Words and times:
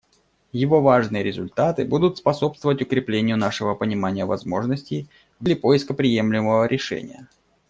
Его 0.51 0.81
важные 0.81 1.21
результаты 1.21 1.85
будут 1.85 2.17
способствовать 2.17 2.81
укреплению 2.81 3.37
нашего 3.37 3.75
понимания 3.75 4.25
возможностей 4.25 5.07
в 5.39 5.43
деле 5.43 5.55
поиска 5.57 5.93
приемлемого 5.93 6.65
решения. 6.65 7.27